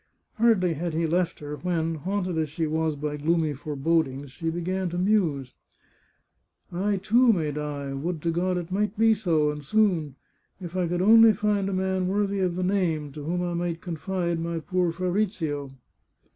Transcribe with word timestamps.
Hardly 0.39 0.73
had 0.73 0.95
he 0.95 1.05
left 1.05 1.37
her, 1.41 1.57
when, 1.57 1.93
haunted 1.93 2.35
as 2.39 2.49
she 2.49 2.65
was 2.65 2.95
by 2.95 3.17
gloomy 3.17 3.53
forebodings, 3.53 4.31
she 4.31 4.49
began 4.49 4.89
to 4.89 4.97
muse." 4.97 5.53
I, 6.71 6.97
too, 6.97 7.31
may 7.31 7.51
die— 7.51 7.93
would 7.93 8.19
to 8.23 8.31
God 8.31 8.57
it 8.57 8.71
might 8.71 8.97
be 8.97 9.13
so, 9.13 9.51
and 9.51 9.63
soon! 9.63 10.15
If 10.59 10.75
I 10.75 10.87
could 10.87 11.03
only 11.03 11.33
find 11.33 11.69
a 11.69 11.71
man 11.73 12.07
worthy 12.07 12.39
of 12.39 12.55
the 12.55 12.63
name, 12.63 13.11
to 13.11 13.23
whom 13.23 13.43
I 13.43 13.53
might 13.53 13.79
confide 13.79 14.39
my 14.39 14.59
poor 14.59 14.91
Fabrizio 14.91 15.69